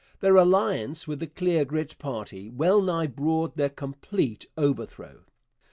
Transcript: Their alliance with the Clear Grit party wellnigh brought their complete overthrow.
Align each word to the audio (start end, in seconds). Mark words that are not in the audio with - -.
Their 0.19 0.35
alliance 0.35 1.07
with 1.07 1.19
the 1.19 1.27
Clear 1.27 1.63
Grit 1.63 1.95
party 1.99 2.49
wellnigh 2.49 3.05
brought 3.05 3.55
their 3.55 3.69
complete 3.69 4.47
overthrow. 4.57 5.19